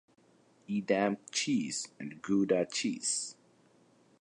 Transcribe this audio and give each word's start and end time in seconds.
Edam 0.67 1.17
cheese 1.31 1.89
and 1.99 2.23
Gouda 2.23 2.65
cheese. 2.71 3.35